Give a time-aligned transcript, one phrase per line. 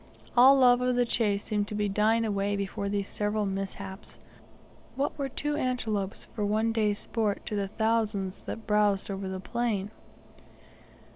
[0.35, 4.17] All love of the chase seemed to be dying away before these several mishaps.
[4.95, 9.39] What were two antelopes for one day's sport to the thousands that browsed over the
[9.39, 9.91] plain?